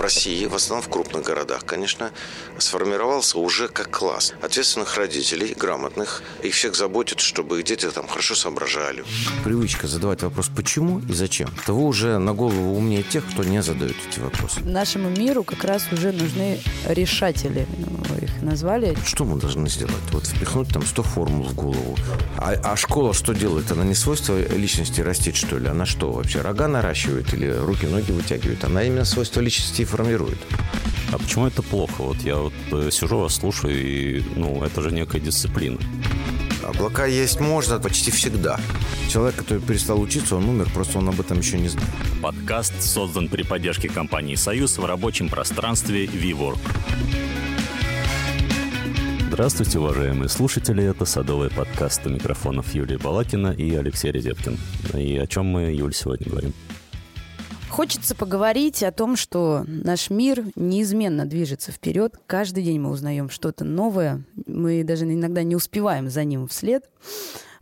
[0.00, 2.10] в России, в основном в крупных городах, конечно,
[2.56, 6.22] сформировался уже как класс ответственных родителей, грамотных.
[6.42, 9.04] Их всех заботит, чтобы их дети там хорошо соображали.
[9.44, 11.50] Привычка задавать вопрос «почему» и «зачем».
[11.66, 14.60] Того уже на голову умнее тех, кто не задает эти вопросы.
[14.60, 17.66] Нашему миру как раз уже нужны решатели,
[18.08, 18.96] вы их назвали.
[19.04, 19.94] Что мы должны сделать?
[20.12, 21.96] Вот впихнуть там 100 формул в голову.
[22.38, 23.70] А, а школа что делает?
[23.70, 25.68] Она не свойство личности растит, что ли?
[25.68, 28.64] Она что вообще, рога наращивает или руки-ноги вытягивает?
[28.64, 30.38] Она именно свойства личности и формирует.
[31.12, 32.02] А почему это плохо?
[32.02, 35.78] Вот я вот э, сижу вас слушаю, и ну, это же некая дисциплина.
[36.62, 38.60] Облака есть можно почти всегда.
[39.08, 41.88] Человек, который перестал учиться, он умер, просто он об этом еще не знает.
[42.22, 46.58] Подкаст создан при поддержке компании «Союз» в рабочем пространстве WeWork.
[49.28, 50.84] Здравствуйте, уважаемые слушатели.
[50.84, 54.58] Это садовый подкаст у микрофонов Юлия Балакина и Алексей Резеткин.
[54.94, 56.52] И о чем мы, Юль, сегодня говорим?
[57.80, 62.20] Хочется поговорить о том, что наш мир неизменно движется вперед.
[62.26, 64.22] Каждый день мы узнаем что-то новое.
[64.46, 66.90] Мы даже иногда не успеваем за ним вслед.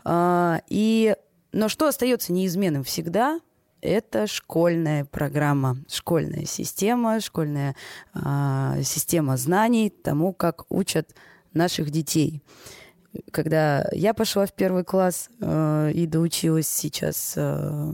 [0.02, 1.14] А, и...
[1.52, 3.38] Но что остается неизменным всегда,
[3.80, 7.76] это школьная программа, школьная система, школьная
[8.12, 11.14] э, система знаний тому, как учат
[11.52, 12.42] наших детей.
[13.30, 17.92] Когда я пошла в первый класс э, и доучилась сейчас, э,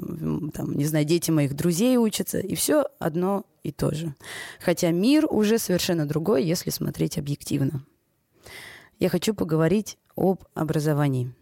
[0.53, 4.15] там, не знаю, дети моих друзей учатся, и все одно и то же.
[4.61, 7.85] Хотя мир уже совершенно другой, если смотреть объективно.
[8.99, 11.33] Я хочу поговорить об образовании.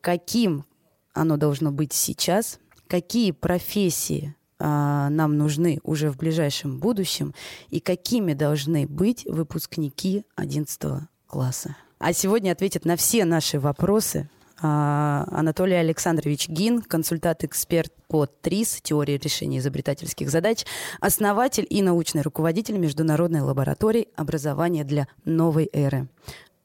[0.00, 0.64] Каким
[1.12, 2.58] оно должно быть сейчас,
[2.88, 7.34] какие профессии а, нам нужны уже в ближайшем будущем
[7.70, 11.76] и какими должны быть выпускники 11 класса.
[12.06, 14.28] А сегодня ответит на все наши вопросы
[14.60, 20.66] а, Анатолий Александрович Гин, консультант-эксперт по ТРИС, теории решения изобретательских задач,
[21.00, 26.06] основатель и научный руководитель Международной лаборатории образования для новой эры.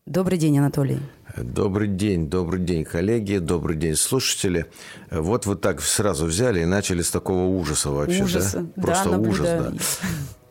[0.06, 1.00] Добрый день, Анатолий.
[1.38, 4.66] Добрый день, добрый день, коллеги, добрый день, слушатели.
[5.10, 8.68] Вот вы так сразу взяли и начали с такого ужаса вообще, ужаса.
[8.76, 8.82] да?
[8.82, 9.74] Просто да, ужас, да.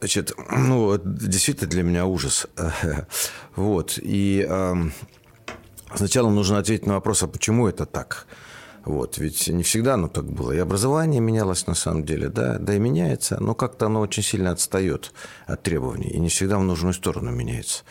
[0.01, 2.47] Значит, ну, действительно для меня ужас.
[3.57, 3.99] Вот.
[4.01, 4.75] И э,
[5.95, 8.27] сначала нужно ответить на вопрос, а почему это так?
[8.85, 10.53] Вот, ведь не всегда оно так было.
[10.53, 14.51] И образование менялось на самом деле, да, да и меняется, но как-то оно очень сильно
[14.51, 15.13] отстает
[15.47, 16.09] от требований.
[16.09, 17.83] И не всегда в нужную сторону меняется.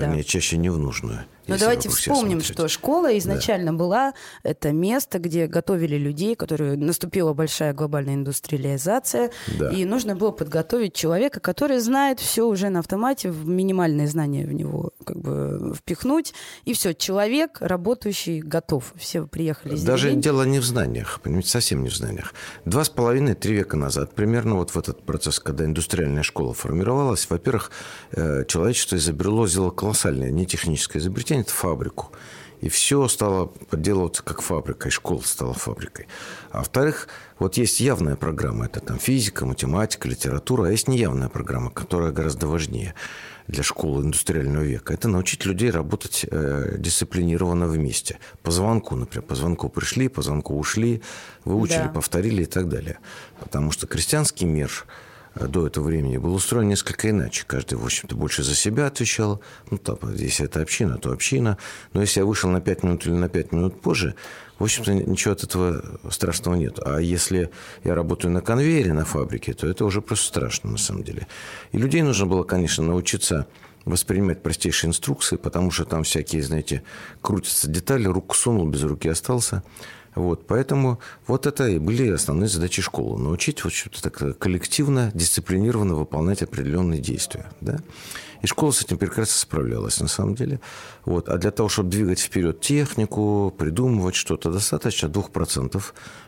[0.00, 0.24] Вернее, да.
[0.24, 1.24] чаще не в нужную.
[1.46, 3.78] Но давайте вспомним, что школа изначально да.
[3.78, 9.70] была это место, где готовили людей, которые наступила большая глобальная индустриализация, да.
[9.70, 14.90] и нужно было подготовить человека, который знает все уже на автомате, минимальные знания в него
[15.04, 16.34] как бы впихнуть,
[16.64, 18.92] и все, человек работающий готов.
[18.96, 22.34] Все приехали из Даже дело не в знаниях, понимаете, совсем не в знаниях.
[22.64, 27.70] Два с половиной-три века назад, примерно вот в этот процесс, когда индустриальная школа формировалась, во-первых,
[28.12, 32.10] э, человечество изобрело, сделало колоссальное не техническое изобретение, тянет фабрику.
[32.60, 36.08] И все стало подделываться как фабрика, и школа стала фабрикой.
[36.50, 37.06] А во-вторых,
[37.38, 42.48] вот есть явная программа, это там физика, математика, литература, а есть неявная программа, которая гораздо
[42.48, 42.94] важнее
[43.46, 44.92] для школы индустриального века.
[44.92, 48.18] Это научить людей работать э, дисциплинированно вместе.
[48.42, 51.00] По звонку, например, по звонку пришли, по звонку ушли,
[51.44, 51.88] выучили, да.
[51.90, 52.98] повторили и так далее.
[53.38, 54.84] Потому что крестьянский мир–
[55.36, 57.44] до этого времени был устроен несколько иначе.
[57.46, 59.40] Каждый, в общем-то, больше за себя отвечал.
[59.70, 61.58] Ну, там, если это община, то община.
[61.92, 64.14] Но если я вышел на 5 минут или на 5 минут позже,
[64.58, 66.78] в общем-то, ничего от этого страшного нет.
[66.84, 67.50] А если
[67.84, 71.26] я работаю на конвейере на фабрике, то это уже просто страшно, на самом деле.
[71.72, 73.46] И людей нужно было, конечно, научиться
[73.84, 76.82] воспринимать простейшие инструкции, потому что там всякие, знаете,
[77.20, 79.62] крутятся детали, руку сунул, без руки остался.
[80.16, 83.22] Вот, поэтому вот это и были основные задачи школы.
[83.22, 87.50] Научить вот что-то так коллективно, дисциплинированно выполнять определенные действия.
[87.60, 87.76] Да?
[88.40, 90.58] И школа с этим прекрасно справлялась, на самом деле.
[91.04, 91.28] Вот.
[91.28, 95.82] А для того, чтобы двигать вперед технику, придумывать что-то, достаточно 2%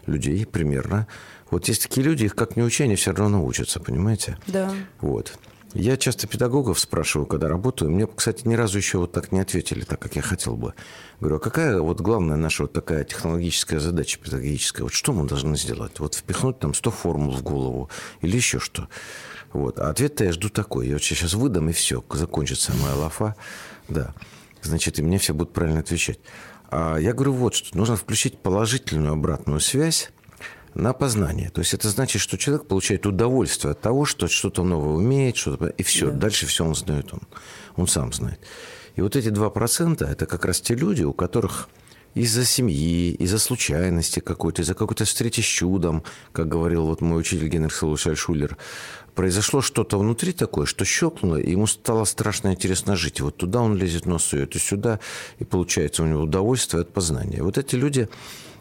[0.04, 1.06] людей примерно.
[1.50, 4.36] Вот есть такие люди, их как не учи, они все равно научатся, понимаете?
[4.46, 4.70] Да.
[5.00, 5.38] Вот.
[5.74, 7.90] Я часто педагогов спрашиваю, когда работаю.
[7.90, 10.72] Мне, кстати, ни разу еще вот так не ответили, так как я хотел бы.
[11.20, 14.84] Говорю, а какая вот главная наша вот такая технологическая задача педагогическая?
[14.84, 16.00] Вот что мы должны сделать?
[16.00, 17.90] Вот впихнуть там 100 формул в голову
[18.22, 18.88] или еще что?
[19.52, 19.78] Вот.
[19.78, 20.86] А ответ-то я жду такой.
[20.86, 23.36] Я вот сейчас выдам, и все, закончится моя лафа.
[23.88, 24.14] Да.
[24.62, 26.18] Значит, и мне все будут правильно отвечать.
[26.70, 27.76] А я говорю вот что.
[27.76, 30.10] Нужно включить положительную обратную связь
[30.78, 31.50] на познание.
[31.50, 35.66] То есть это значит, что человек получает удовольствие от того, что что-то новое умеет, что-то
[35.66, 36.10] и все.
[36.10, 36.18] Да.
[36.18, 37.20] Дальше все он знает, он,
[37.76, 38.40] он сам знает.
[38.96, 41.68] И вот эти 2%– это как раз те люди, у которых
[42.14, 46.02] из-за семьи, из-за случайности какой-то, из-за какой-то встречи с чудом,
[46.32, 48.56] как говорил вот мой учитель Генрих Силович Альшулер,
[49.14, 53.20] произошло что-то внутри такое, что щелкнуло, и ему стало страшно интересно жить.
[53.20, 55.00] Вот туда он лезет нос сует, и сюда,
[55.38, 57.42] и получается у него удовольствие от познания.
[57.42, 58.08] Вот эти люди,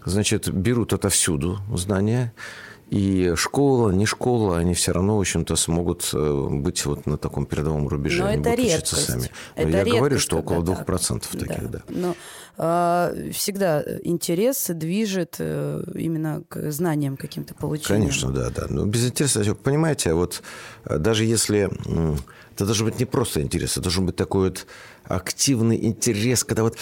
[0.07, 2.33] значит, берут отовсюду знания,
[2.89, 7.45] и школа, не школа, они все равно, в общем-то, смогут э, быть вот на таком
[7.45, 8.21] передовом рубеже.
[8.21, 8.93] Но они это будут редкость.
[8.93, 9.31] учиться сами.
[9.57, 11.47] Но Это я говорю, редкость, что около когда 2% так.
[11.47, 11.81] таких, да.
[11.89, 12.15] Но
[12.57, 18.03] а, всегда интерес движет э, именно к знаниям каким-то получениям.
[18.03, 18.67] Конечно, да, да.
[18.69, 20.41] Но без интереса, понимаете, вот
[20.85, 21.69] э, даже если...
[22.53, 24.65] Это должен быть не просто интерес, это должен быть такой вот
[25.03, 26.77] активный интерес, когда вот...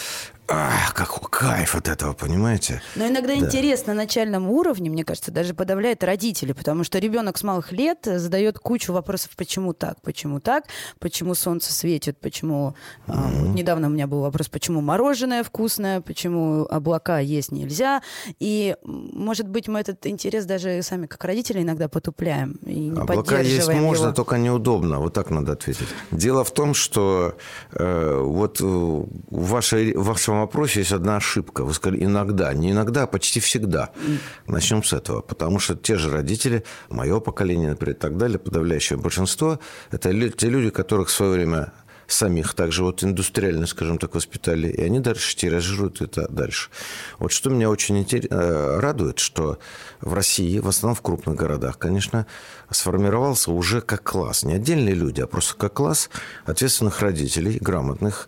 [0.48, 2.82] Ах, как кайф от этого, понимаете?
[2.96, 3.46] Но иногда Да.
[3.46, 8.00] интерес на начальном уровне, мне кажется, даже подавляет родителей, потому что ребенок с малых лет
[8.04, 10.66] задает кучу вопросов, почему так, почему так,
[11.00, 12.76] почему солнце светит, почему...
[13.08, 18.02] а, вот недавно у меня был вопрос, почему мороженое вкусное, почему облака есть нельзя.
[18.40, 23.40] И, может быть, мы этот интерес даже сами как родители иногда потупляем и не Облака
[23.40, 24.14] есть поддерживаем можно, его.
[24.14, 25.00] только неудобно.
[25.00, 25.88] Вот так надо ответить.
[26.12, 27.36] Дело в том, что
[27.72, 29.06] э, вот э, в,
[29.50, 31.64] вашей, в вашем вопросе есть одна ошибка.
[31.64, 32.54] Вы сказали иногда.
[32.54, 33.90] Не иногда, а почти всегда.
[34.48, 35.22] Начнем с этого.
[35.22, 39.60] Потому что те же родители, мое поколение, например, и так далее, подавляющее большинство,
[39.92, 41.72] это те люди, которых в свое время
[42.08, 46.70] самих также вот индустриально, скажем так, воспитали, и они дальше тиражируют это дальше.
[47.18, 49.58] Вот что меня очень э, радует, что
[50.02, 52.28] в России, в основном в крупных городах, конечно,
[52.70, 54.44] сформировался уже как класс.
[54.44, 56.10] Не отдельные люди, а просто как класс
[56.46, 58.28] ответственных родителей, грамотных,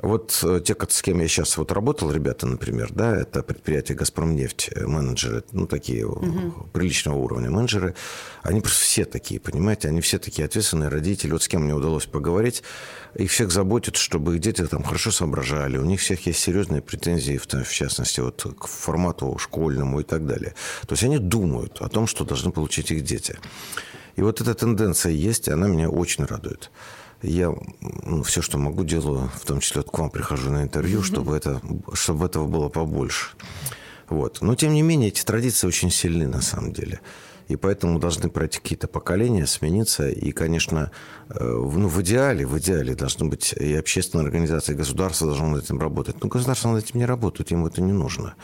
[0.00, 4.70] вот э, те, с кем я сейчас вот работал, ребята, например, да, это предприятие «Газпромнефть»,
[4.74, 7.94] э, менеджеры, ну, такие э, приличного уровня менеджеры,
[8.42, 11.32] они просто все такие, понимаете, они все такие ответственные родители.
[11.32, 12.62] Вот с кем мне удалось поговорить,
[13.14, 17.36] их всех заботит, чтобы их дети там хорошо соображали, у них всех есть серьезные претензии,
[17.36, 20.54] в, в частности, вот к формату школьному и так далее.
[20.86, 23.36] То есть они думают о том, что должны получить их дети.
[24.14, 26.70] И вот эта тенденция есть, и она меня очень радует.
[27.22, 31.02] Я ну, все, что могу, делаю, в том числе вот к вам прихожу на интервью,
[31.02, 31.60] чтобы, это,
[31.92, 33.30] чтобы этого было побольше.
[34.08, 34.38] Вот.
[34.40, 37.00] Но, тем не менее, эти традиции очень сильны на самом деле.
[37.48, 40.08] И поэтому должны пройти какие-то поколения, смениться.
[40.08, 40.90] И, конечно,
[41.30, 45.48] э, в- ну, в идеале, в идеале должны быть и общественные организации, и государство должно
[45.48, 46.22] над этим работать.
[46.22, 48.34] Но государство над этим не работает, ему это не нужно.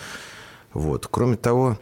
[0.73, 1.06] Вот.
[1.06, 1.79] Кроме того,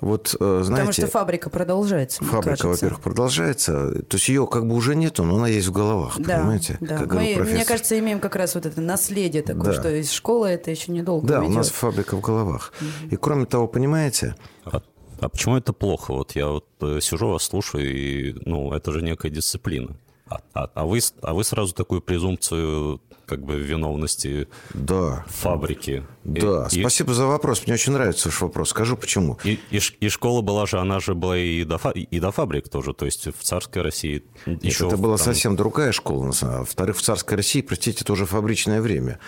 [0.00, 0.70] вот, э, знаете...
[0.70, 4.02] Потому что фабрика продолжается, Фабрика, во-первых, продолжается.
[4.02, 6.76] То есть ее как бы уже нету, но она есть в головах, Да, понимаете?
[6.80, 6.98] да.
[6.98, 9.72] Как Мы, мне кажется, имеем как раз вот это наследие такое, Да.
[9.72, 11.56] что из школы это еще недолго Да, у уйдет.
[11.56, 12.72] нас фабрика в головах.
[13.10, 14.80] И кроме того, понимаете, А,
[15.20, 16.12] а почему это плохо?
[16.12, 19.96] Вот я вот э, сижу, вас слушаю, и, ну, это же некая дисциплина.
[20.28, 26.04] А, а- а вы, с- а вы сразу такую презумпцию как бы виновности да, фабрики.
[26.24, 26.68] И- да.
[26.70, 27.62] и, Спасибо за вопрос.
[27.66, 28.70] Мне очень нравится ваш вопрос.
[28.70, 29.38] Скажу почему.
[29.44, 32.68] И, и и школа была же, она же была и до, фа- и до фабрик
[32.68, 34.86] тоже, то есть в царской России Нет, еще...
[34.86, 36.32] это была там- совсем другая школа.
[36.40, 39.18] Во-вторых, в царской России, простите, это уже фабричное время.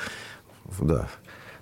[0.81, 1.09] Да.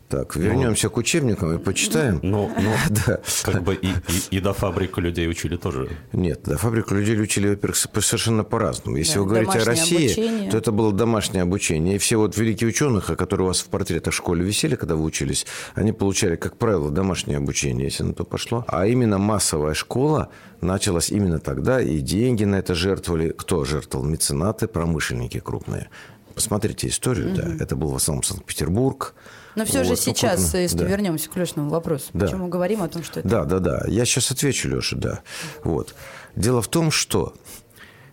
[0.08, 2.20] Так, вернемся к учебникам и почитаем.
[2.23, 2.73] Ну, ну
[3.06, 3.20] Да.
[3.43, 5.88] как бы и, и, и до фабрик людей учили тоже.
[6.12, 8.97] Нет, да, фабрику людей учили, во-первых, совершенно по-разному.
[8.97, 10.50] Если Да, вы говорите о России, обучение.
[10.50, 11.97] то это было домашнее обучение.
[11.97, 15.03] И все вот великие ученые, которые у вас в портретах в школе висели, когда вы
[15.03, 15.44] учились,
[15.75, 18.64] они получали, как правило, домашнее обучение, если на то пошло.
[18.69, 20.31] А именно массовая школа
[20.61, 23.35] началась именно тогда, и деньги на это жертвовали.
[23.37, 24.06] Кто жертвовал?
[24.06, 25.89] Меценаты, промышленники крупные.
[26.34, 27.48] Посмотрите историю, да.
[27.58, 29.15] Это был в основном Санкт-Петербург.
[29.56, 30.56] Но все Вот, же сейчас, крупно.
[30.58, 30.84] если Да.
[30.84, 32.27] вернемся к Лешному вопросу, Да.
[32.27, 33.29] почему мы говорим о том, что это...
[33.29, 33.84] Да, да, да.
[33.89, 35.20] Я сейчас отвечу, Леша, да.
[35.65, 35.94] Вот.
[36.36, 37.34] Дело в том, что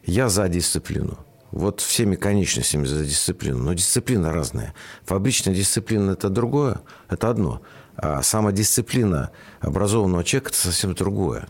[0.05, 1.17] я за дисциплину.
[1.51, 3.59] Вот всеми конечностями за дисциплину.
[3.59, 4.73] Но дисциплина разная.
[5.05, 7.61] Фабричная дисциплина– это другое, это одно.
[7.95, 11.47] А самодисциплина образованного человека– это совсем другое.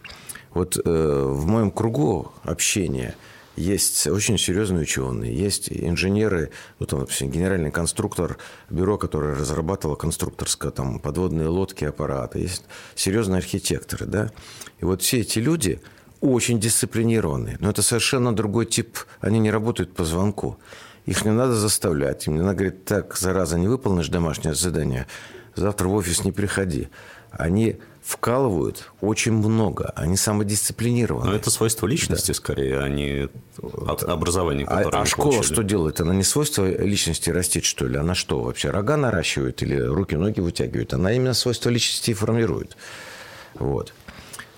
[0.54, 3.16] Вот э, в моем кругу общения
[3.56, 8.38] есть очень серьезные ученые, есть инженеры, вот он, допустим, генеральный конструктор
[8.70, 12.64] бюро, которое разрабатывало конструкторское, там, подводные лодки, аппараты, есть
[12.96, 14.32] серьезные архитекторы, да.
[14.80, 15.82] И вот все эти люди
[16.20, 20.58] очень дисциплинированные, но это совершенно другой тип, они не работают по звонку.
[21.06, 25.06] Их не надо заставлять, им не надо говорить, так, зараза, не выполнишь домашнее задание,
[25.54, 26.88] завтра в офис не приходи.
[27.30, 31.30] Они вкалывают очень много, они самодисциплинированы.
[31.32, 33.30] Но это свойство личности скорее, а не
[33.88, 35.54] от образования, А, которое а они школа получили.
[35.54, 36.02] что делает?
[36.02, 37.98] Она не свойство личности растить, что ли?
[37.98, 40.94] Она что, вообще рога наращивает или руки-ноги вытягивает?
[40.94, 42.76] Она именно свойства личности и формирует.
[43.56, 43.94] Вот.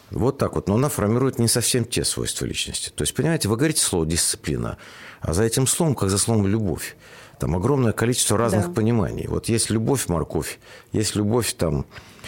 [0.10, 0.68] Вот так вот.
[0.68, 2.90] Но она формирует не совсем те свойства личности.
[2.90, 4.78] То есть, понимаете, вы говорите слово «дисциплина»,
[5.22, 6.96] а за этим словом, как за словом «любовь».
[7.40, 8.72] Там огромное количество разных Да.
[8.72, 9.28] пониманий.
[9.28, 10.58] Вот есть любовь морковь,
[10.94, 11.86] есть любовь там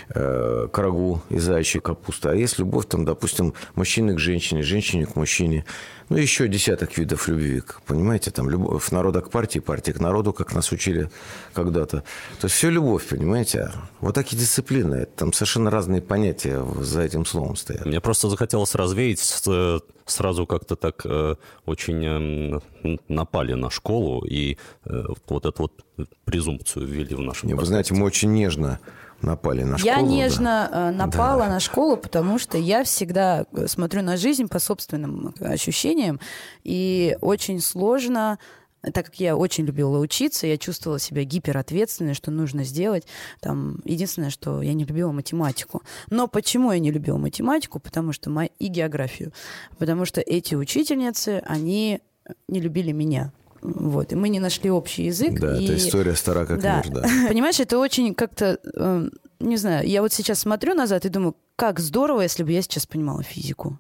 [0.10, 5.06] э, к рагу и зайчьей капусты, а есть любовь там, допустим, мужчины к женщине, женщине
[5.06, 5.66] к мужчине.
[6.10, 10.54] Ну, еще десяток видов любви, понимаете, там любовь народа к партии, партия к народу, как
[10.54, 11.10] нас учили
[11.54, 12.04] когда-то.
[12.40, 13.74] То есть все любовь, понимаете.
[14.00, 17.86] Вот такие дисциплины, там совершенно разные понятия за этим словом стоят.
[17.86, 21.36] Мне просто захотелось развеять, э, сразу как-то так э,
[21.66, 25.74] очень эм, напали на школу и э, вот эту вот
[26.26, 28.80] презумпцию ввели в Не, Вы знаете, мы очень нежно
[29.22, 29.96] напали на школу.
[29.96, 30.08] Я да.
[30.08, 31.50] нежно э, напала Да.
[31.50, 36.20] на школу, потому что я всегда э, смотрю на жизнь по собственным э, ощущениям,
[36.64, 38.38] и очень сложно
[38.94, 43.06] так как я очень любила учиться, я чувствовала себя гиперответственной, что нужно сделать.
[43.42, 45.82] Там, единственное, что я не любила математику.
[46.10, 47.80] Но почему я не любила математику?
[47.80, 49.34] Потому что мо- и географию.
[49.78, 52.02] Потому что эти учительницы, они
[52.48, 53.34] не любили меня.
[53.62, 55.40] Вот, и мы не нашли общий язык.
[55.40, 55.66] Да, и...
[55.66, 56.82] это история стара как Да.
[56.84, 57.02] мир, да.
[57.28, 59.10] Понимаешь, это очень как-то, э,
[59.40, 62.86] не знаю, я вот сейчас смотрю назад и думаю, как здорово, если бы я сейчас
[62.86, 63.80] понимала физику.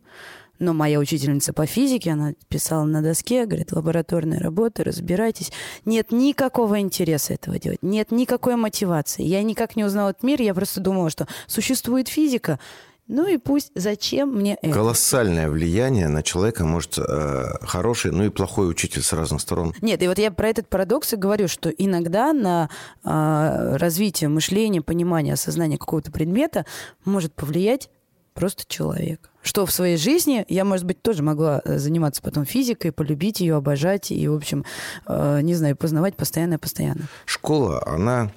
[0.60, 5.52] Но моя учительница по физике, она писала на доске, говорит, лабораторные работы, разбирайтесь.
[5.86, 9.24] Нет никакого интереса этого делать, нет никакой мотивации.
[9.24, 12.60] Я никак не узнала этот мир, я просто думала, что существует физика,
[13.08, 14.74] ну и пусть, зачем мне это?
[14.74, 19.74] Колоссальное влияние на человека может э, хороший, ну и плохой учитель с разных сторон.
[19.82, 22.70] Нет, и вот я про этот парадокс и говорю, что иногда на
[23.04, 26.66] а, развитие мышления, понимания, осознания какого-то предмета
[27.06, 27.90] может повлиять
[28.34, 29.30] просто человек.
[29.42, 33.56] Что в своей жизни я, может быть, тоже могла э, заниматься потом физикой, полюбить ее,
[33.56, 34.66] обожать и, в общем,
[35.08, 37.08] э, не знаю, познавать постоянно-постоянно.
[37.26, 38.32] Школа, она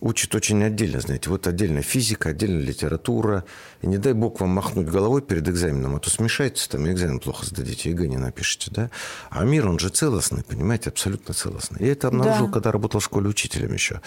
[0.00, 1.30] учит очень отдельно, знаете.
[1.30, 3.44] Вот отдельно физика, отдельно литература.
[3.82, 7.46] И не дай бог вам махнуть головой перед экзаменом, а то смешаетесь, там экзамен плохо
[7.46, 8.90] сдадите, ЕГЭ не напишите, да?
[9.30, 11.84] А мир, он же целостный, понимаете, абсолютно целостный.
[11.84, 12.52] Я это обнаружил, Да.
[12.52, 14.00] когда работал в школе учителем еще.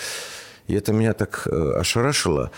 [0.68, 2.52] И это меня так э, ошарашило,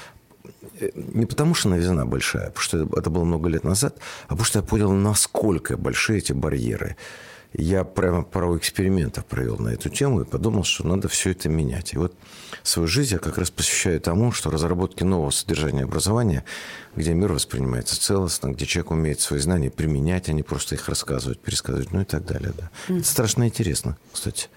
[0.80, 4.46] Э, не потому что новизна большая, потому что это было много лет назад, а потому
[4.46, 6.96] что я понял, насколько большие эти барьеры.
[7.54, 11.94] Я прямо пару экспериментов провел на эту тему и подумал, что надо все это менять.
[11.94, 12.16] И вот
[12.64, 16.46] свою жизнь я как раз посвящаю тому, что разработке нового содержания образования,
[16.96, 21.40] где мир воспринимается целостно, где человек умеет свои знания применять, а не просто их рассказывать,
[21.40, 22.54] пересказывать, ну и так далее.
[22.58, 22.70] Да.
[22.88, 24.48] Это страшно интересно, кстати.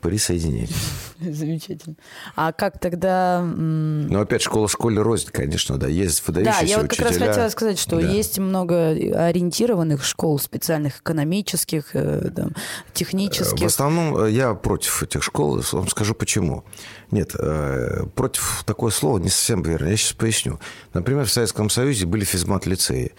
[0.00, 0.76] Присо- Присоединяйтесь.
[1.20, 1.96] Замечательно.
[2.36, 3.42] А как тогда...
[3.42, 5.88] Но опять школа школе рознь, конечно, да.
[5.88, 8.06] Есть выдающиеся Да, я вот как раз хотела сказать, что Да.
[8.06, 12.52] есть много ориентированных школ специальных, экономических, э, там,
[12.92, 13.60] технических.
[13.60, 15.60] В основном э, я против этих школ.
[15.72, 16.64] Вам скажу почему.
[17.10, 19.88] Нет, э, против такое слово не совсем верно.
[19.88, 20.60] Я сейчас поясню.
[20.94, 23.12] Например, в Советском Союзе были физмат-лицеи.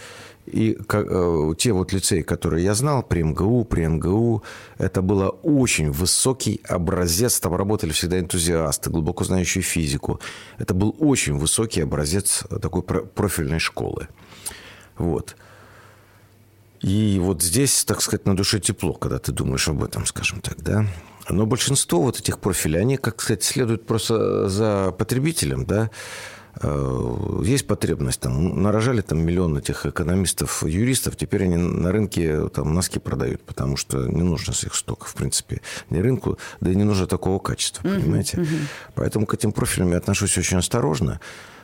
[0.46, 4.44] И э, те вот лицеи, которые я знал, при МГУ, при НГУ,
[4.80, 7.40] это было очень высокий образец.
[7.40, 10.20] Там работали всегда энтузиасты, глубоко знающие физику.
[10.58, 14.08] Это был очень высокий образец такой про- профильной школы.
[14.98, 15.36] Вот.
[16.82, 20.62] И вот здесь, так сказать, на душе тепло, когда ты думаешь об этом, скажем так,
[20.64, 20.86] да.
[21.30, 25.92] Но большинство вот этих профилей, они, как сказать, следуют просто за потребителем, да.
[26.62, 32.74] Э, Есть потребность, там, нарожали там миллион этих экономистов, юристов, теперь они на рынке там
[32.74, 36.84] носки продают, потому что не нужно их стока, в принципе, не рынку, да и не
[36.84, 38.46] нужно такого качества, понимаете.
[38.96, 41.20] Поэтому к этим профилям я отношусь очень осторожно.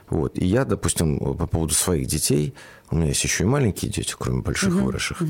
[0.09, 0.37] Вот.
[0.37, 2.53] И я, допустим, по поводу своих детей,
[2.91, 5.21] у меня есть еще и маленькие дети, кроме больших выросших,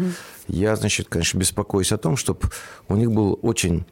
[0.48, 2.42] я, значит, конечно, беспокоюсь о том, чтобы
[2.90, 3.86] у них был очень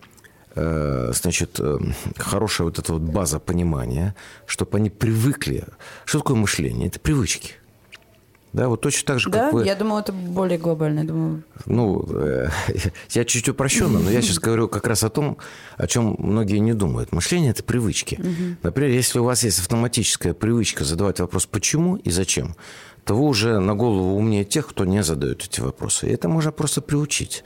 [0.56, 1.78] значит, э,
[2.18, 5.66] хорошая вот эта вот база понимания, чтобы они привыкли.
[6.06, 6.88] Что такое мышление?
[6.88, 7.54] Это привычки.
[8.54, 9.66] Да, вот точно так же, Да, как вы...
[9.66, 11.00] я думала, это более глобально.
[11.00, 12.50] Я думаю, Ну, э,
[13.10, 15.40] я чуть упрощенно, но я сейчас говорю как раз о том,
[15.76, 17.12] о чем многие не думают.
[17.12, 18.20] Мышление– это привычки.
[18.62, 22.56] Например, если у вас есть автоматическая привычка задавать вопрос «почему» и «зачем»,
[23.06, 26.08] то вы уже на голову умнее тех, кто не задает эти вопросы.
[26.08, 27.44] И это можно просто приучить.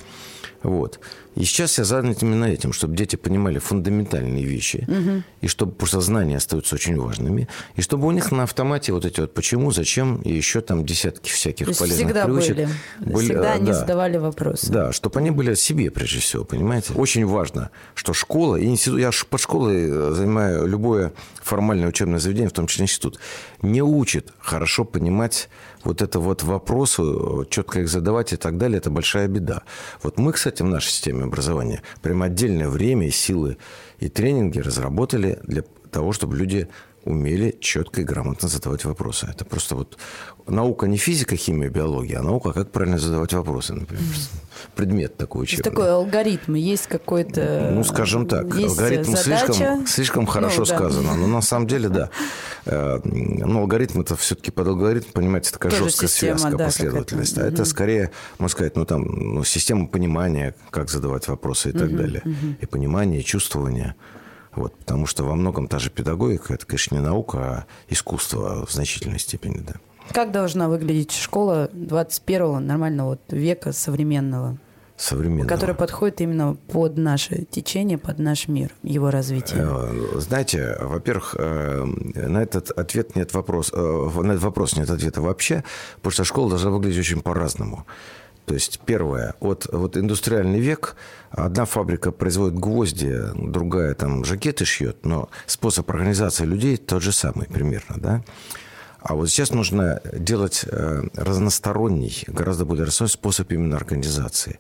[0.62, 1.00] Вот.
[1.38, 4.88] И сейчас я занят именно этим, чтобы дети понимали фундаментальные вещи,
[5.42, 9.20] и чтобы просто знания остаются очень важными, и чтобы у них на автомате вот эти
[9.20, 12.56] вот почему, зачем, и еще там десятки всяких то полезных всегда привычек.
[12.56, 12.70] были.
[13.00, 13.74] были, Всегда а, они да.
[13.74, 14.72] задавали вопросы.
[14.72, 16.94] Да, чтобы они были о себе прежде всего, понимаете?
[16.94, 21.14] Очень важно, что школа и институт, я под школой э, занимаю любое
[21.44, 23.20] формальное учебное заведение, в том числе институт,
[23.62, 25.50] не учит хорошо понимать
[25.84, 29.64] вот это вот вопросы, э, четко их задавать и так далее, это большая беда.
[30.04, 31.82] Вот мы, кстати, в нашей системе образования.
[32.02, 33.58] Прямо отдельное время и силы
[34.00, 36.68] и тренинги разработали для того, чтобы люди
[37.08, 39.28] умели четко и грамотно задавать вопросы.
[39.28, 39.98] Это просто вот
[40.48, 44.04] наука не физика, химия, биология, а наука, как правильно задавать вопросы, например.
[44.76, 45.58] Предмет такой учебный.
[45.58, 47.72] Есть такой алгоритм, есть какой-то...
[47.74, 49.54] Ну, скажем так, есть алгоритм задача.
[49.54, 50.76] слишком, слишком хорошо Ну, да.
[50.76, 51.16] сказано.
[51.16, 52.10] Но на самом деле, да.
[52.66, 57.38] Э, Ну, алгоритм это все-таки под алгоритм, понимаете, такая Тоже жесткая система, связка, да, последовательность.
[57.38, 61.96] А это скорее, можно сказать, ну, там, ну, система понимания, как задавать вопросы и так
[61.96, 62.24] далее.
[62.62, 63.96] И понимание, и чувствование.
[64.58, 68.72] Вот, потому что во многом та же педагогика, это, конечно, не наука, а искусство в
[68.72, 69.76] значительной степени, да.
[70.12, 74.58] Как должна выглядеть школа 21-го нормального вот века современного,
[74.96, 75.48] Современного.
[75.48, 79.68] которая подходит именно под наше течение, под наш мир, его развитие?
[79.70, 85.22] Э, Знаете, во-первых, э, на этот ответ нет вопрос, э, на этот вопрос нет ответа
[85.22, 85.64] вообще,
[85.98, 87.86] потому что школа должна выглядеть очень по-разному.
[88.48, 90.96] То есть, первое, вот, вот индустриальный век,
[91.32, 97.48] одна фабрика производит гвозди, другая там жакеты шьет, но способ организации людей тот же самый
[97.48, 98.24] примерно, да?
[99.02, 104.60] А вот сейчас нужно делать э, разносторонний, гораздо более разносторонний способ именно организации.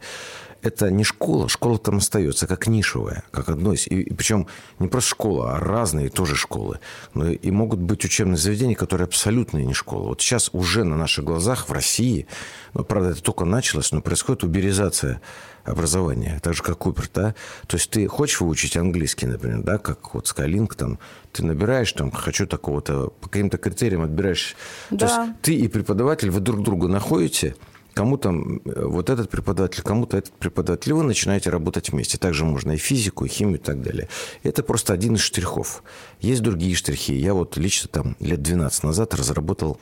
[0.67, 3.87] Это не школа, школа там остается как нишевая, как одно из...
[3.87, 4.47] И, и причем
[4.79, 6.81] не просто школа, а разные тоже школы.
[7.13, 10.09] Но и могут быть учебные заведения, которые абсолютно не школа.
[10.09, 12.27] Вот сейчас уже на наших глазах в России,
[12.73, 15.21] ну, правда, это только началось, но происходит уберизация
[15.63, 17.33] образования, так же, как Купер, да?
[17.67, 20.99] То есть ты хочешь выучить английский, например, да, как вот Skylink, там,
[21.31, 24.55] ты набираешь, там, хочу такого-то, по каким-то критериям отбираешь.
[24.89, 25.05] То Да.
[25.05, 27.55] есть ты и преподаватель, вы друг друга находите,
[27.97, 32.19] кому-то э, вот этот преподаватель, кому-то этот преподаватель, и вы начинаете работать вместе.
[32.19, 34.07] Также можно и физику, и химию, и так далее.
[34.43, 35.83] Это просто один из штрихов.
[36.21, 37.15] Есть другие штрихи.
[37.15, 39.79] Я вот лично там лет 12 назад разработал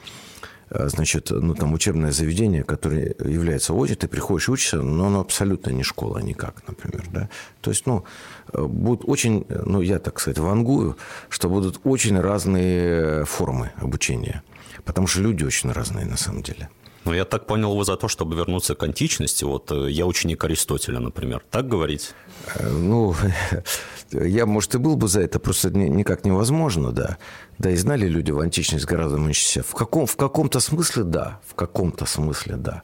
[0.69, 5.72] э, значит, ну, там учебное заведение, которое является очередь, ты приходишь учишься, но оно абсолютно
[5.72, 7.29] не школа никак, например, да.
[7.60, 8.05] То есть, ну,
[8.53, 10.95] э, будут очень, ну, я, так сказать, вангую,
[11.27, 14.41] что будут очень разные формы обучения,
[14.86, 16.69] потому что люди очень разные на самом деле.
[17.05, 19.43] Ну, я так понял, вы за то, чтобы вернуться к античности.
[19.45, 21.43] Вот э, я ученик Аристотеля, например.
[21.51, 22.13] Так говорить?
[22.55, 23.15] Э, Ну,
[24.12, 27.17] я, может, и был бы за это, просто ни- никак невозможно, да.
[27.59, 29.63] Да, и знали люди в античность гораздо меньше себя.
[29.63, 31.39] В, каком, в каком-то смысле, да.
[31.47, 32.81] В каком-то смысле, да.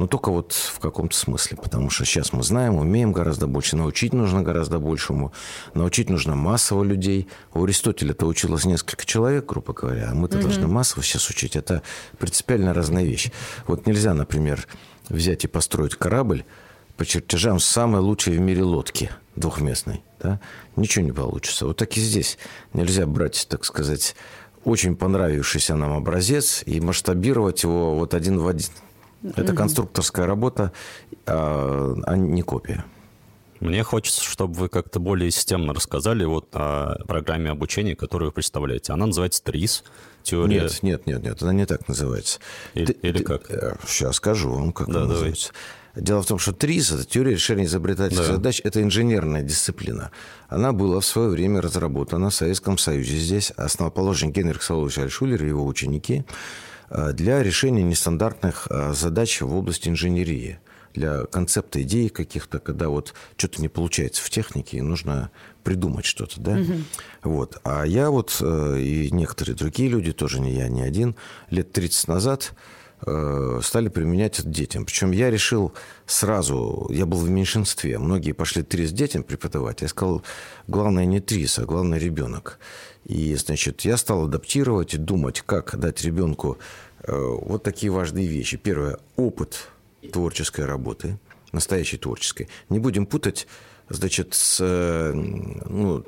[0.00, 4.14] Но только вот в каком-то смысле, потому что сейчас мы знаем, умеем гораздо больше, научить
[4.14, 5.34] нужно гораздо большему,
[5.74, 7.28] научить нужно массово людей.
[7.52, 11.54] У Аристотеля-то училось несколько человек, грубо говоря, а мы-то должны массово сейчас учить.
[11.54, 11.82] Это
[12.16, 13.30] принципиально разная вещь.
[13.66, 14.66] Вот нельзя, например,
[15.10, 16.46] взять и построить корабль
[16.96, 20.02] по чертежам самой лучшей в мире лодки двухместной.
[20.18, 20.40] Да?
[20.76, 21.66] Ничего не получится.
[21.66, 22.38] Вот так и здесь.
[22.72, 24.16] Нельзя брать, так сказать,
[24.64, 28.70] очень понравившийся нам образец и масштабировать его вот один в один.
[29.22, 30.72] Это конструкторская работа,
[31.26, 32.84] а а не копия.
[33.60, 38.94] Мне хочется, чтобы вы как-то более системно рассказали вот о программе обучения, которую вы представляете.
[38.94, 39.84] Она называется ТРИС.
[40.22, 40.62] Теория...
[40.62, 42.40] Нет, нет, нет, нет, она не так называется.
[42.74, 43.50] Или- или как?
[43.86, 45.12] Сейчас скажу вам, как Да, она давай.
[45.12, 45.52] называется.
[45.94, 48.32] Дело в том, что ТРИЗ– это теория решения изобретательских Да.
[48.34, 50.10] задач, это инженерная дисциплина.
[50.48, 55.48] Она была в свое время разработана в Советском Союзе здесь, основоположник Генрих Солович Альшулер и
[55.48, 56.22] его ученики, э,
[57.12, 60.58] для решения нестандартных э, задач в области инженерии
[60.92, 65.30] для концепта идей каких-то, когда вот что-то не получается в технике, и нужно
[65.62, 66.56] придумать что-то, да?
[67.22, 67.60] Вот.
[67.62, 71.14] А я вот э, и некоторые другие люди, тоже не я, не один,
[71.50, 72.56] лет 30 назад э,
[73.02, 74.84] стали применять это детям.
[74.84, 75.72] Причем я решил
[76.06, 79.82] сразу, я был в меньшинстве, многие пошли трис детям преподавать.
[79.82, 80.22] Я сказал,
[80.68, 82.58] главное не трис, а главное ребенок.
[83.06, 86.58] И, значит, я стал адаптировать и думать, как дать ребенку
[87.02, 88.56] э, вот такие важные вещи.
[88.56, 89.68] Первое, опыт
[90.12, 91.18] творческой работы,
[91.52, 92.48] настоящей творческой.
[92.68, 93.46] Не будем путать,
[93.88, 96.04] значит, с э, ну,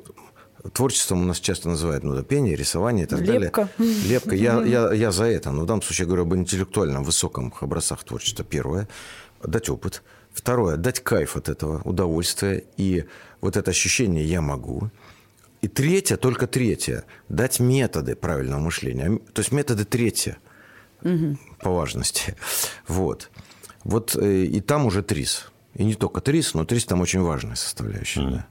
[0.71, 3.69] творчеством у нас часто называют ну, да, пение, рисование и так Лепка.
[3.77, 3.95] далее.
[4.07, 4.35] Лепка.
[4.35, 5.51] Я, я, я за это.
[5.51, 8.45] Но в данном случае я говорю об интеллектуальном, высоком образцах творчества.
[8.45, 8.87] Первое.
[9.43, 10.03] Дать опыт.
[10.31, 10.77] Второе.
[10.77, 12.63] Дать кайф от этого, удовольствие.
[12.77, 13.05] И
[13.41, 14.89] вот это ощущение «я могу».
[15.61, 17.05] И третье, только третье.
[17.29, 19.19] Дать методы правильного мышления.
[19.33, 20.37] То есть методы третье
[21.59, 22.35] по важности.
[22.87, 23.29] Вот.
[23.83, 25.51] Вот э, и там уже ТРИС.
[25.75, 28.21] И не только ТРИС, но ТРИС там очень важная составляющая.
[28.29, 28.47] да.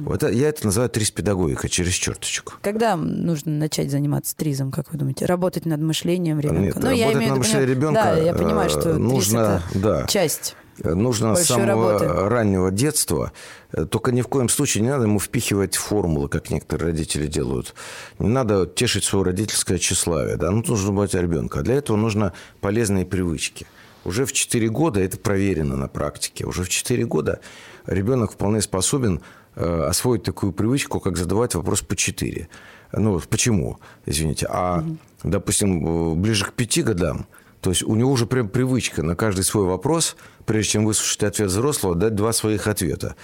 [0.00, 2.54] Вот это- я это называю ТРИС-педагогика через черточку.
[2.62, 5.26] Когда нужно начать заниматься тризом, как вы думаете?
[5.26, 6.60] Работать над мышлением ребенка?
[6.62, 9.62] Нет, Ну, я работать имею в над мышлением ребенка, Да, я понимаю, что э, нужно,
[9.70, 10.06] это да.
[10.06, 10.56] часть.
[10.82, 12.06] Нужно с самого работы.
[12.28, 13.30] раннего детства,
[13.72, 17.74] э, только ни в коем случае не надо ему впихивать формулы, как некоторые родители делают.
[18.18, 20.36] Не надо тешить свое родительское тщеславие.
[20.36, 20.50] Да?
[20.50, 21.60] Ну, нужно быть ребенка.
[21.60, 23.66] А для этого нужно полезные привычки.
[24.04, 27.40] уже в 4 года, это проверено на практике, уже в 4 года
[27.86, 29.20] ребенок вполне способен э,
[29.56, 32.48] освоить такую привычку, как задавать вопрос по 4.
[32.92, 34.46] Ну, почему, извините.
[34.48, 34.96] А, угу.
[35.22, 37.26] допустим, э, ближе к 5 годам,
[37.60, 41.48] то есть у него уже прям привычка на каждый свой вопрос, прежде чем выслушать ответ
[41.48, 43.16] взрослого, дать два своих ответа.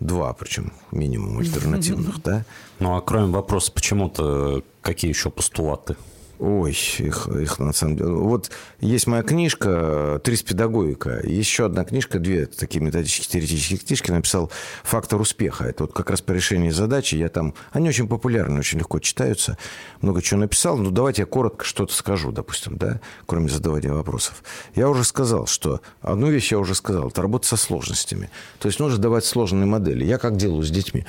[0.00, 2.44] Два, причем минимум альтернативных, да?
[2.78, 5.96] Ну, а кроме вопроса, почему-то какие еще постулаты?
[6.38, 8.10] Ой, их, их на самом деле...
[8.10, 11.20] Вот есть моя книжка «Трис педагогика».
[11.26, 14.50] Еще одна книжка, две такие методические теоретические книжки написал
[14.84, 15.64] «Фактор успеха».
[15.64, 17.14] Это вот как раз по решению задачи.
[17.14, 17.54] Я там...
[17.72, 19.56] Они очень популярны, очень легко читаются.
[20.02, 20.76] Много чего написал.
[20.76, 24.42] Ну, давайте я коротко что-то скажу, допустим, да, кроме задавания вопросов.
[24.74, 25.80] Я уже сказал, что...
[26.02, 27.08] Одну вещь я уже сказал.
[27.08, 28.28] Это работа со сложностями.
[28.58, 30.04] То есть нужно давать сложные модели.
[30.04, 31.06] Я как делаю с детьми.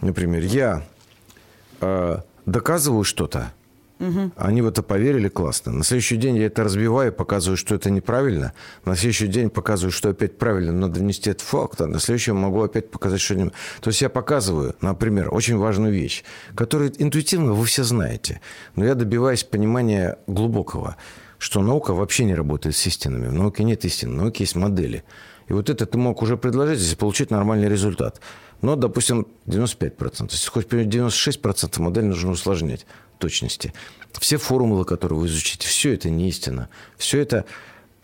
[0.00, 0.86] Например, я
[1.82, 3.52] э, доказываю что-то,
[4.00, 4.32] Угу.
[4.36, 5.72] Они в это поверили классно.
[5.72, 8.54] На следующий день я это разбиваю, показываю, что это неправильно.
[8.86, 11.80] На следующий день показываю, что опять правильно, но донести этот факт.
[11.82, 13.50] А на следующий могу опять показать, что не...
[13.80, 18.40] То есть я показываю, например, очень важную вещь, которую интуитивно вы все знаете.
[18.74, 20.96] Но я добиваюсь понимания глубокого,
[21.36, 23.28] что наука вообще не работает с истинами.
[23.28, 25.04] В науке нет истин, в науке есть модели.
[25.48, 28.20] И вот это ты мог уже предложить, если получить нормальный результат.
[28.62, 30.28] Но, допустим, 95%.
[30.30, 32.86] Если хочешь 96%, модель нужно усложнять
[33.18, 33.72] точности.
[34.18, 36.68] Все формулы, которые вы изучите, все это не истина.
[36.96, 37.44] Все это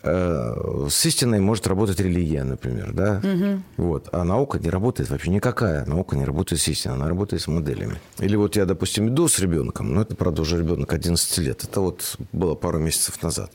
[0.03, 3.21] э, с истиной может работать религия, например, да?
[3.23, 3.63] Угу.
[3.77, 4.09] Вот.
[4.11, 5.85] А наука не работает вообще никакая.
[5.85, 7.99] Наука не работает с истиной, она работает с моделями.
[8.19, 11.63] Или вот я, допустим, иду с ребенком, но это, правда, уже ребенок 11 лет.
[11.63, 13.51] Это вот было пару месяцев назад.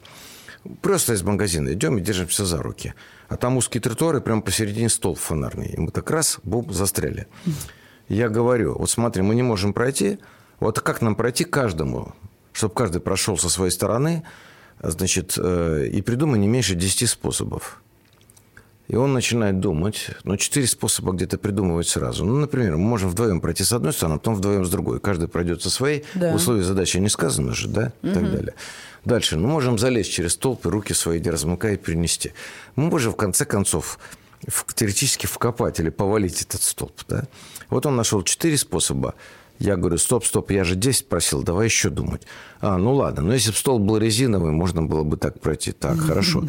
[0.81, 2.95] Просто из магазина идем и держимся за руки.
[3.29, 5.69] А там узкие тротуары, прямо посередине столб фонарный.
[5.69, 7.27] И мы так раз, бум, застряли.
[8.09, 10.19] Я говорю, вот смотри, мы не можем пройти,
[10.61, 12.15] вот как нам пройти каждому,
[12.53, 14.23] чтобы каждый прошел со своей стороны,
[14.81, 17.83] значит, э, и придумай не меньше 10 способов.
[18.89, 22.25] И он начинает думать, но четыре способа где-то придумывать сразу.
[22.25, 25.01] Ну, например, мы можем вдвоем пройти с одной стороны, а потом вдвоем с другой.
[25.01, 26.05] Каждый пройдет со своей.
[26.15, 26.35] Да.
[26.35, 27.93] Условия задачи не сказано же, да?
[28.03, 28.15] И угу.
[28.15, 28.55] так далее.
[29.05, 29.37] Дальше.
[29.37, 32.33] Ну, можем залезть через столб и руки свои не размыкая и перенести.
[32.77, 33.99] Мы можем, в конце концов,
[34.75, 37.25] теоретически вкопать или повалить этот столб, да?
[37.71, 39.15] Вот он нашел четыре способа
[39.59, 42.23] я говорю, стоп, стоп, я же 10 просил, давай еще думать.
[42.61, 45.73] А, ну ладно, но если бы стол был резиновый, можно было бы так пройти.
[45.73, 46.45] Так, хорошо.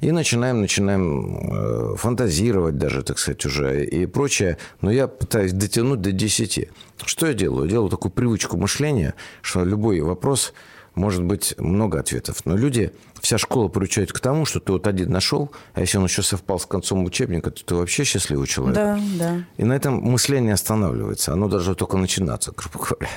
[0.00, 4.58] И начинаем, начинаем э, фантазировать даже, так сказать, уже и прочее.
[4.80, 6.68] Но я пытаюсь дотянуть до 10.
[7.04, 7.64] Что я делаю?
[7.64, 10.52] Я делаю такую привычку мышления, что любой вопрос
[10.96, 12.44] может быть много ответов.
[12.44, 16.04] Но люди, вся школа приучает к тому, что ты вот один нашел, а если он
[16.04, 18.74] еще совпал с концом учебника, то ты вообще счастливый человек.
[18.74, 19.44] Да, да.
[19.58, 21.32] И на этом мышление останавливается.
[21.32, 23.10] Оно должно только начинаться, грубо говоря.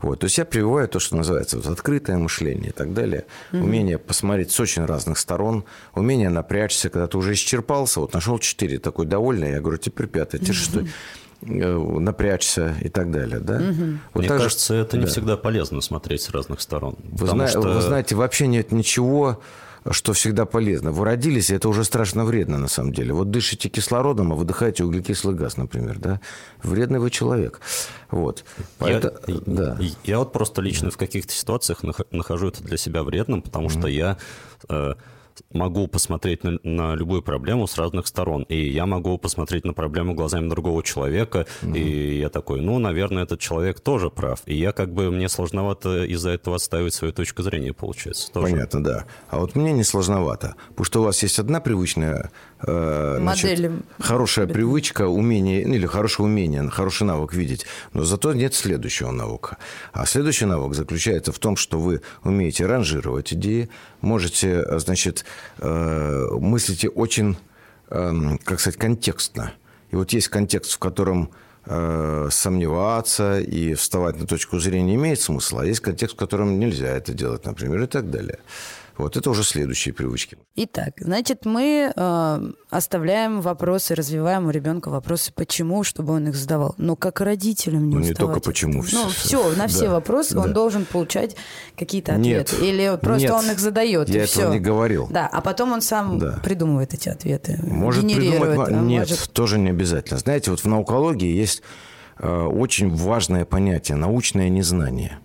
[0.00, 0.20] Вот.
[0.20, 3.26] То есть я прививаю то, что называется вот открытое мышление и так далее.
[3.52, 3.62] Угу.
[3.62, 5.64] Умение посмотреть с очень разных сторон.
[5.94, 8.00] Умение напрячься, когда ты уже исчерпался.
[8.00, 9.50] Вот нашел четыре, такой довольный.
[9.50, 10.88] Я говорю, теперь пятый, теперь шестой.
[11.40, 13.38] Э, напрячься и так далее.
[13.38, 13.56] Да?
[13.56, 13.98] Угу.
[14.14, 15.10] Вот Мне кажется, же, это не да.
[15.10, 16.96] всегда полезно смотреть с разных сторон.
[16.98, 17.60] Вы, зна- что...
[17.60, 19.40] вы знаете, вообще нет ничего,
[19.88, 20.90] что всегда полезно.
[20.90, 23.12] Вы родились, и это уже страшно вредно на самом деле.
[23.12, 25.98] Вот дышите кислородом, а выдыхаете углекислый газ, например.
[26.00, 26.20] Да?
[26.64, 27.60] Вредный вы человек.
[28.10, 28.44] Вот.
[28.78, 29.78] Поэтому, я, да.
[30.02, 33.86] я вот просто лично в каких-то ситуациях нахожу это для себя вредным, потому mm что
[33.86, 34.16] я
[34.68, 34.94] э,
[35.52, 38.42] могу посмотреть на, на любую проблему с разных сторон.
[38.44, 41.74] И я могу посмотреть на проблему глазами другого человека, угу.
[41.74, 44.40] и я такой, ну, наверное, этот человек тоже прав.
[44.46, 48.30] И я как бы, мне сложновато из-за этого отставить свою точку зрения, получается.
[48.32, 48.52] Тоже.
[48.52, 49.04] Понятно, да.
[49.28, 52.30] А вот мне не сложновато, потому что у вас есть одна привычная
[52.62, 58.54] э, значит, хорошая привычка, умение, ну, или хорошее умение, хороший навык видеть, но зато нет
[58.54, 59.58] следующего навыка.
[59.92, 63.68] А следующий навык заключается в том, что вы умеете ранжировать идеи,
[64.00, 65.24] можете, значит,
[65.58, 67.36] э, мыслите очень,
[67.90, 69.52] эм, как сказать, контекстно.
[69.90, 71.30] И вот есть контекст, в котором
[71.66, 76.88] э, сомневаться и вставать на точку зрения имеет смысл, а есть контекст, в котором нельзя
[76.88, 78.38] это делать, например, и так далее.
[78.98, 80.36] Вот это уже следующие привычки.
[80.56, 86.74] Итак, значит, мы э, оставляем вопросы, развиваем у ребенка вопросы, почему, чтобы он их задавал.
[86.78, 88.82] Но как родителям не Ну, не только почему.
[88.92, 90.40] Ну, все, на все да, вопросы да.
[90.42, 91.36] он должен получать
[91.76, 92.56] какие-то ответы.
[92.56, 94.08] Нет, Или просто нет, он их задает.
[94.08, 94.52] Я и этого все.
[94.52, 95.06] не говорил.
[95.08, 96.40] Да, а потом он сам да.
[96.42, 97.60] придумывает эти ответы.
[97.62, 98.70] Может придумать.
[98.70, 99.32] Нет, может...
[99.32, 100.18] тоже не обязательно.
[100.18, 101.62] Знаете, вот в наукологии есть
[102.18, 105.20] э, очень важное понятие научное незнание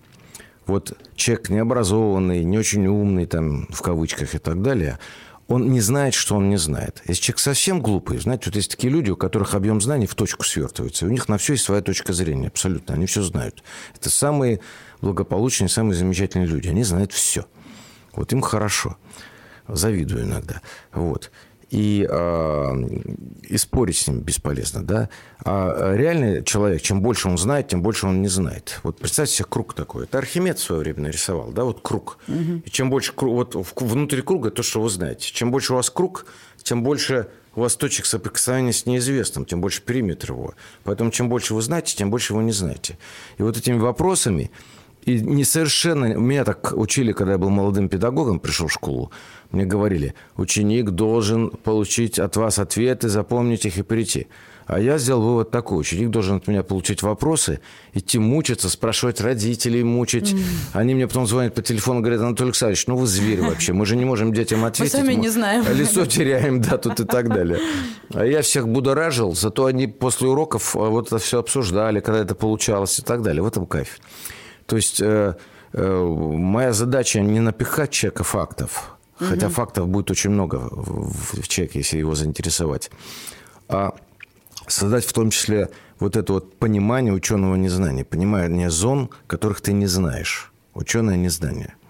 [0.65, 4.99] вот человек необразованный, не очень умный, там, в кавычках и так далее,
[5.47, 7.01] он не знает, что он не знает.
[7.05, 10.43] Если человек совсем глупый, знаете, вот есть такие люди, у которых объем знаний в точку
[10.43, 11.05] свертывается.
[11.05, 12.95] У них на все есть своя точка зрения, абсолютно.
[12.95, 13.63] Они все знают.
[13.95, 14.61] Это самые
[15.01, 16.69] благополучные, самые замечательные люди.
[16.69, 17.45] Они знают все.
[18.13, 18.97] Вот им хорошо.
[19.67, 20.61] Завидую иногда.
[20.93, 21.31] Вот
[21.73, 22.71] и, э,
[23.49, 25.09] и спорить с ним бесполезно, да.
[25.43, 28.79] А реальный человек, чем больше он знает, тем больше он не знает.
[28.83, 30.03] Вот представьте себе круг такой.
[30.03, 32.19] Это Архимед в свое время нарисовал, да, вот круг.
[32.27, 32.61] Угу.
[32.63, 35.33] И чем больше вот внутри круга то, что вы знаете.
[35.33, 36.27] Чем больше у вас круг,
[36.61, 40.53] тем больше у вас точек соприкосновения с неизвестным, тем больше периметр его.
[40.83, 42.99] Поэтому чем больше вы знаете, тем больше вы не знаете.
[43.39, 44.51] И вот этими вопросами
[45.05, 46.05] и не совершенно...
[46.05, 49.11] Меня так учили, когда я был молодым педагогом, пришел в школу.
[49.53, 54.27] Мне говорили, ученик должен получить от вас ответы, запомнить их и прийти.
[54.65, 55.79] А я сделал вывод такой.
[55.79, 57.59] Ученик должен от меня получить вопросы,
[57.93, 60.33] идти мучиться, спрашивать родителей, мучить.
[60.33, 60.41] Mm.
[60.73, 63.95] Они мне потом звонят по телефону, говорят, Анатолий Александрович, ну вы зверь вообще, мы же
[63.95, 64.95] не можем детям ответить.
[64.95, 65.63] Мы сами не знаем.
[65.71, 67.59] Лицо теряем, да, тут и так далее.
[68.11, 72.33] А я всех будоражил, зато они после уроков а, вот это все обсуждали, когда это
[72.33, 73.43] получалось и так далее.
[73.43, 73.99] В этом кайф.
[74.65, 75.35] То есть э,
[75.73, 79.29] э, моя задача не напихать человека фактов, угу.
[79.29, 82.91] хотя фактов будет очень много в, в человеке, если его заинтересовать,
[83.67, 83.95] а
[84.67, 89.87] создать в том числе вот это вот понимание ученого незнания, понимание зон, которых ты не
[89.87, 90.51] знаешь.
[90.73, 91.75] Ученое незнание–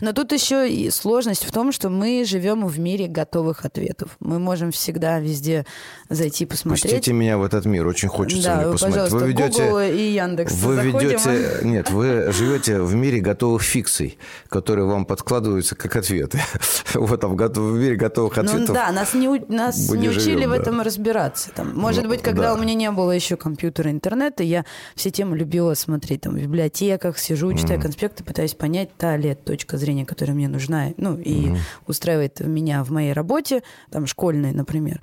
[0.00, 4.16] но тут еще и сложность в том, что мы живем в мире готовых ответов.
[4.20, 5.64] Мы можем всегда везде
[6.08, 6.82] зайти посмотреть.
[6.82, 9.10] Пустите меня в этот мир, очень хочется да, мне посмотреть.
[9.10, 10.54] Пожалуйста, вы ведете, Google и Яндекс.
[10.54, 16.40] Вы ведете, нет, вы живете в мире готовых фикций, которые вам подкладываются как ответы.
[16.94, 18.68] Вот там в мире готовых ну ответов.
[18.68, 20.84] Ну да, нас не, нас не учили живем, в этом да.
[20.84, 21.50] разбираться.
[21.54, 22.54] Там, может ну, быть, когда да.
[22.54, 27.18] у меня не было еще компьютера, интернета, я все темы любила смотреть там в библиотеках,
[27.18, 31.58] сижу, читаю конспекты, пытаюсь понять, та это точка зрения, которая мне нужна, ну, и угу.
[31.86, 35.02] устраивает меня в моей работе, там, школьной, например.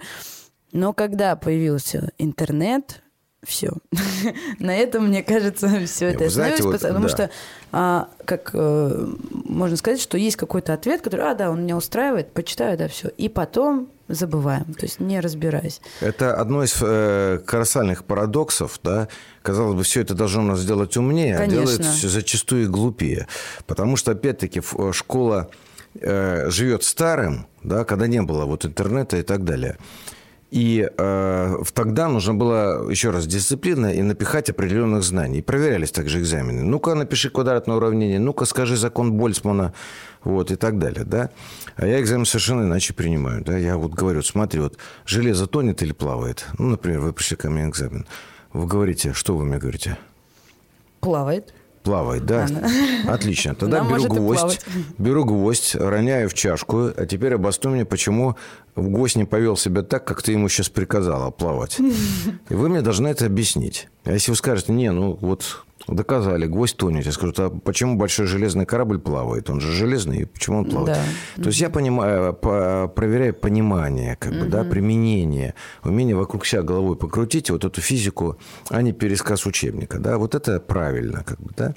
[0.72, 3.04] Но когда появился интернет,
[3.44, 3.72] все.
[4.60, 7.10] На этом, мне кажется, все это остановилось, вот, потому да.
[7.10, 7.30] что,
[7.72, 9.08] а, как э,
[9.46, 13.10] можно сказать, что есть какой-то ответ, который, а, да, он меня устраивает, почитаю, да, все.
[13.10, 15.82] И потом забываем, то есть не разбираясь.
[16.02, 19.08] Это одно из э, колоссальных парадоксов, да.
[19.44, 21.62] Казалось бы, все это должно нас сделать умнее, Конечно.
[21.62, 23.28] а делает зачастую глупее.
[23.68, 25.50] Потому что, опять-таки, э, школа
[26.02, 29.78] э, живет старым, да, когда не было вот интернета и так далее.
[30.52, 35.40] И э, тогда нужно было, еще раз, дисциплина и напихать определенных знаний.
[35.40, 36.64] И проверялись также экзамены.
[36.64, 39.74] Ну-ка, напиши квадратное уравнение, ну-ка, скажи закон Больцмана,
[40.24, 41.30] вот, и так далее, да.
[41.76, 43.58] А я экзамен совершенно иначе принимаю, да.
[43.58, 46.46] Я вот говорю, смотри, вот железо тонет или плавает?
[46.58, 48.08] Ну, например, вы пришли ко мне экзамен.
[48.52, 49.98] Вы говорите, что вы мне говорите?
[51.00, 51.54] Плавает.
[51.90, 52.46] Плавает, да?
[52.46, 52.70] Она...
[53.08, 53.56] Отлично.
[53.56, 54.62] Тогда Она беру гвоздь,
[55.00, 58.38] беру гвоздь, роняю в чашку, а теперь обоснуй мне, почему
[58.76, 61.80] гость не повел себя так, как ты ему сейчас приказала плавать.
[62.50, 63.88] И вы мне должны это объяснить.
[64.04, 67.06] А если вы скажете, не, ну вот доказали, гвоздь тонет.
[67.06, 69.50] Я скажу, а почему большой железный корабль плавает?
[69.50, 70.98] Он же железный, почему он плавает?
[71.36, 71.44] Да.
[71.44, 76.96] То есть я понимаю, по, проверяю понимание, как бы, да, применение, умение вокруг себя головой
[76.96, 78.38] покрутить, вот эту физику,
[78.70, 80.00] а не пересказ учебника.
[80.00, 80.18] Да?
[80.18, 81.74] Вот это правильно, как бы, да.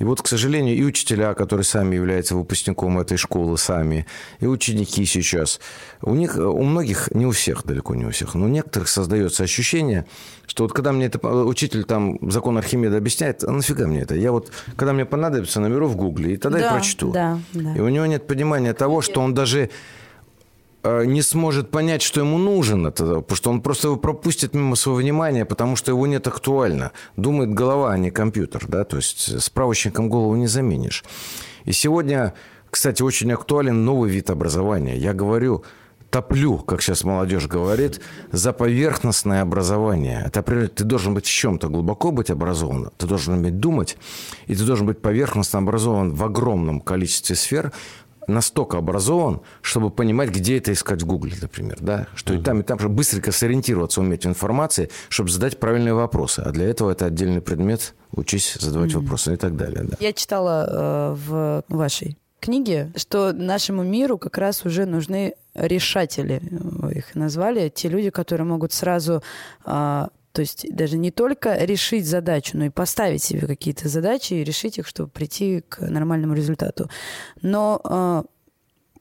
[0.00, 4.06] И вот, к сожалению, и учителя, которые сами являются выпускником этой школы, сами,
[4.40, 5.60] и ученики сейчас,
[6.00, 9.44] у них, у многих, не у всех, далеко не у всех, но у некоторых создается
[9.44, 10.06] ощущение,
[10.46, 14.14] что вот когда мне это учитель там закон Архимеда объясняет, а нафига мне это?
[14.14, 17.12] Я вот, когда мне понадобится, наберу в гугле, и тогда да, я прочту.
[17.12, 17.74] Да, да.
[17.76, 19.68] И у него нет понимания того, что он даже
[20.82, 25.00] не сможет понять, что ему нужен это, потому что он просто его пропустит мимо своего
[25.00, 26.92] внимания, потому что его нет актуально.
[27.16, 31.04] Думает голова, а не компьютер, да, то есть справочником голову не заменишь.
[31.64, 32.34] И сегодня,
[32.70, 34.96] кстати, очень актуален новый вид образования.
[34.96, 35.64] Я говорю,
[36.10, 38.00] топлю, как сейчас молодежь говорит,
[38.32, 40.22] за поверхностное образование.
[40.26, 43.96] Это ты должен быть в чем-то глубоко быть образован, ты должен уметь думать,
[44.46, 47.72] и ты должен быть поверхностно образован в огромном количестве сфер,
[48.26, 52.62] настолько образован, чтобы понимать, где это искать в Гугле, например, да, что и там, и
[52.62, 56.40] там, чтобы быстренько сориентироваться, уметь в информации, чтобы задать правильные вопросы.
[56.40, 59.00] А для этого это отдельный предмет, учись задавать uh-huh.
[59.00, 59.84] вопросы и так далее.
[59.84, 59.96] Да.
[60.00, 66.42] Я читала э, в вашей книге, что нашему миру как раз уже нужны решатели,
[66.94, 69.22] их назвали, те люди, которые могут сразу
[69.66, 74.44] э, то есть даже не только решить задачу, но и поставить себе какие-то задачи и
[74.44, 76.88] решить их, чтобы прийти к нормальному результату.
[77.42, 78.22] Но э,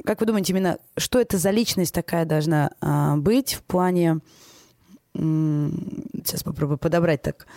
[0.05, 4.19] как вы думаете, именно что это за личность такая должна э, быть в плане...
[5.13, 7.47] Сейчас попробую подобрать так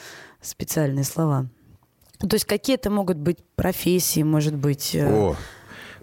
[0.41, 1.47] специальные слова.
[2.19, 4.95] То есть какие это могут быть профессии, может быть...
[4.95, 5.07] Э...
[5.07, 5.37] О,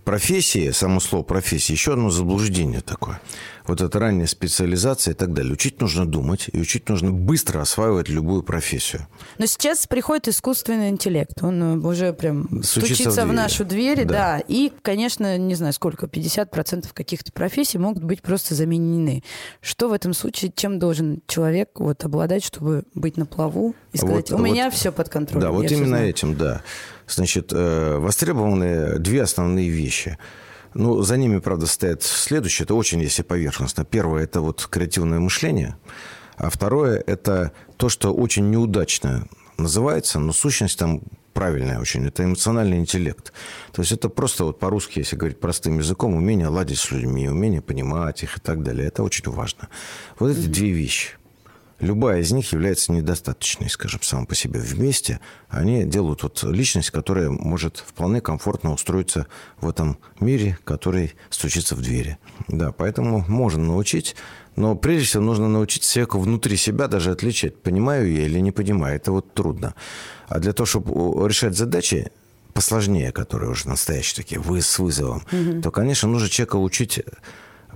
[0.04, 3.20] профессии, само слово профессии, еще одно заблуждение такое.
[3.70, 5.54] Вот это ранняя специализация и так далее.
[5.54, 9.06] Учить нужно думать, и учить нужно быстро осваивать любую профессию.
[9.38, 11.44] Но сейчас приходит искусственный интеллект.
[11.44, 14.38] Он э, уже прям стучится, стучится в, в нашу дверь, да.
[14.38, 14.44] да.
[14.48, 19.24] И, конечно, не знаю сколько, 50% каких-то профессий могут быть просто заменены.
[19.62, 24.32] Что в этом случае, чем должен человек вот обладать, чтобы быть на плаву и сказать,
[24.32, 25.42] вот, у вот, меня все под контролем?
[25.42, 26.64] Да, вот именно этим, да.
[27.06, 30.18] Значит, э, востребованы две основные вещи–
[30.74, 32.66] ну, за ними, правда, стоят следующее.
[32.66, 33.86] Это очень, если поверхностно.
[33.86, 35.78] Первое– это вот креативное мышление.
[36.38, 39.28] А второе– это то, что очень неудачно
[39.58, 41.02] называется, но сущность там
[41.34, 42.06] правильная очень.
[42.08, 43.34] Это эмоциональный интеллект.
[43.72, 47.62] То есть это просто вот по-русски, если говорить простым языком, умение ладить с людьми, умение
[47.62, 48.88] понимать их и так далее.
[48.88, 49.70] Это очень важно.
[50.18, 50.52] Вот эти mm-hmm.
[50.52, 51.19] две вещи.
[51.80, 54.60] Любая из них является недостаточной, скажем, сам по себе.
[54.60, 59.28] Вместе они делают вот личность, которая может вполне комфортно устроиться
[59.62, 62.18] в этом мире, который стучится в двери.
[62.50, 64.18] Да, поэтому можно научить,
[64.58, 68.98] но прежде всего нужно научить человека внутри себя даже отличать, понимаю я или не понимаю.
[68.98, 69.74] Это вот трудно.
[70.28, 72.12] А для того, чтобы решать задачи,
[72.54, 75.62] посложнее, которые уже настоящие такие, вы с вызовом, угу.
[75.62, 77.00] то, конечно, нужно человека учить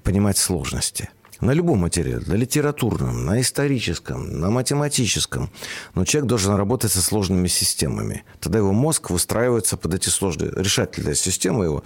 [0.03, 1.09] понимать сложности–
[1.43, 5.49] на любом материале, на литературном, на историческом, на математическом.
[5.95, 8.23] Но человек должен работать со сложными системами.
[8.39, 10.51] Тогда его мозг выстраивается под эти сложные...
[10.55, 11.83] Решательная система его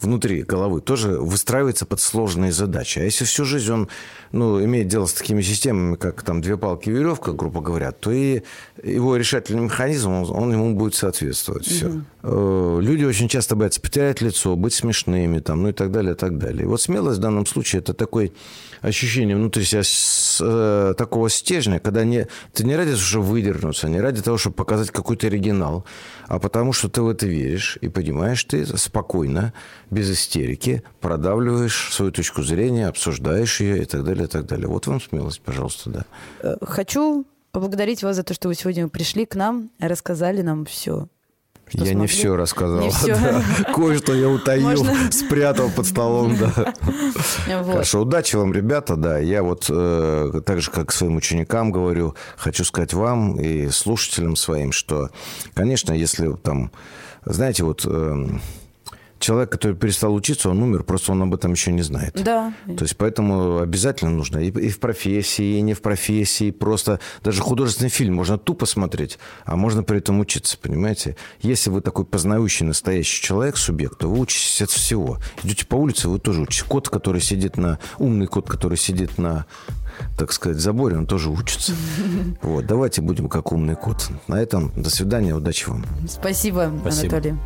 [0.00, 2.98] внутри головы тоже выстраивается под сложные задачи.
[2.98, 3.88] А если всю жизнь он
[4.32, 8.10] ну, имеет дело с такими системами, как там две палки и веревка, грубо говоря, то
[8.10, 8.42] и
[8.82, 11.66] его решательный механизм, он, он ему будет соответствовать.
[11.66, 12.02] Все.
[12.22, 12.80] Угу.
[12.80, 16.38] Люди очень часто боятся потерять лицо, быть смешными, там, ну и так далее, и так
[16.38, 16.62] далее.
[16.62, 18.32] И вот смелость в данном случае это такой
[18.80, 23.88] ощущение внутри себя с, э, такого стержня, когда не, ты не ради того, чтобы выдернуться,
[23.88, 25.84] не ради того, чтобы показать какой-то оригинал,
[26.28, 29.52] а потому что ты в это веришь и понимаешь, ты спокойно,
[29.90, 34.68] без истерики продавливаешь свою точку зрения, обсуждаешь ее и так далее, и так далее.
[34.68, 36.04] Вот вам смелость, пожалуйста, да.
[36.42, 41.08] Э, хочу поблагодарить вас за то, что вы сегодня пришли к нам, рассказали нам все
[41.70, 42.00] что я смогли?
[42.00, 42.80] не все рассказал.
[42.80, 43.16] Не все.
[43.16, 43.42] Да.
[43.74, 45.12] Кое-что я утаил, Можно?
[45.12, 46.74] спрятал под столом, да.
[47.62, 47.72] Вот.
[47.72, 49.18] Хорошо, удачи вам, ребята, да.
[49.18, 54.72] Я вот э, так же, как своим ученикам говорю, хочу сказать вам и слушателям своим,
[54.72, 55.10] что,
[55.54, 56.72] конечно, если там,
[57.24, 57.82] знаете, вот...
[57.86, 58.26] Э,
[59.20, 62.20] человек, который перестал учиться, он умер, просто он об этом еще не знает.
[62.22, 62.52] Да.
[62.66, 67.40] То есть поэтому обязательно нужно и, и в профессии, и не в профессии, просто даже
[67.42, 71.16] художественный фильм можно тупо смотреть, а можно при этом учиться, понимаете?
[71.40, 75.18] Если вы такой познающий настоящий человек, субъект, то вы учитесь от всего.
[75.44, 76.64] Идете по улице, вы тоже учитесь.
[76.64, 77.78] Кот, который сидит на...
[77.98, 79.46] Умный кот, который сидит на
[80.18, 81.72] так сказать, заборе, он тоже учится.
[82.42, 84.08] Вот, давайте будем как умный кот.
[84.28, 85.84] На этом до свидания, удачи вам.
[86.08, 87.16] Спасибо, Спасибо.
[87.16, 87.36] Анатолий.